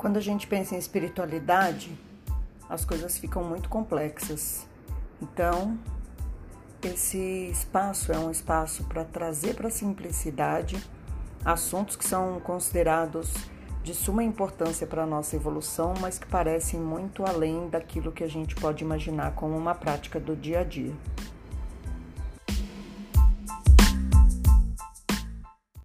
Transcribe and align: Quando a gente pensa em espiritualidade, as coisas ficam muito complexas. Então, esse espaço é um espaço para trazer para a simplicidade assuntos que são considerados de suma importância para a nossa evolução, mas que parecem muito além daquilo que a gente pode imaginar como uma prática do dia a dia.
Quando 0.00 0.16
a 0.16 0.20
gente 0.20 0.46
pensa 0.46 0.74
em 0.74 0.78
espiritualidade, 0.78 1.94
as 2.70 2.86
coisas 2.86 3.18
ficam 3.18 3.44
muito 3.44 3.68
complexas. 3.68 4.66
Então, 5.20 5.78
esse 6.82 7.18
espaço 7.50 8.10
é 8.10 8.18
um 8.18 8.30
espaço 8.30 8.82
para 8.84 9.04
trazer 9.04 9.54
para 9.54 9.68
a 9.68 9.70
simplicidade 9.70 10.82
assuntos 11.44 11.96
que 11.96 12.08
são 12.08 12.40
considerados 12.40 13.30
de 13.82 13.94
suma 13.94 14.24
importância 14.24 14.86
para 14.86 15.02
a 15.02 15.06
nossa 15.06 15.36
evolução, 15.36 15.92
mas 16.00 16.18
que 16.18 16.26
parecem 16.26 16.80
muito 16.80 17.22
além 17.22 17.68
daquilo 17.68 18.10
que 18.10 18.24
a 18.24 18.28
gente 18.28 18.54
pode 18.54 18.82
imaginar 18.82 19.34
como 19.34 19.54
uma 19.54 19.74
prática 19.74 20.18
do 20.18 20.34
dia 20.34 20.60
a 20.60 20.64
dia. 20.64 20.94